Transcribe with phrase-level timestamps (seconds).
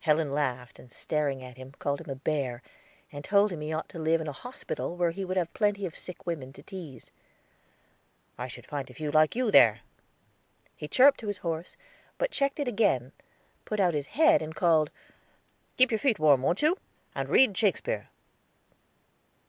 [0.00, 2.60] Helen laughed, and staring at him, called him a bear,
[3.12, 5.86] and told him he ought to live in a hospital, where he would have plenty
[5.86, 7.06] of sick women to tease.
[8.36, 9.82] "I should find few like you there."
[10.74, 11.76] He chirruped to his horse,
[12.18, 13.12] but checked it again,
[13.64, 14.90] put out his head and called,
[15.76, 16.76] "Keep your feet warm, wont you?
[17.14, 18.08] And read Shakespeare."